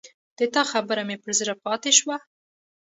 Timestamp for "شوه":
1.97-2.17